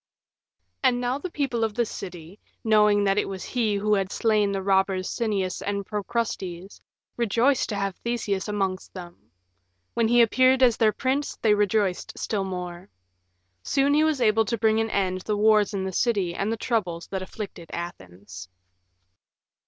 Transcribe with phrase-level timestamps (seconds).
[0.81, 4.51] And now the people of the city, knowing that it was he who had slain
[4.51, 6.81] the robbers Sinnias and Procrustes,
[7.17, 9.29] rejoiced to have Theseus amongst them.
[9.93, 12.89] When he appeared as their prince they rejoiced still more.
[13.61, 16.51] Soon he was able to bring to an end the wars in the city and
[16.51, 18.49] the troubles that afflicted Athens.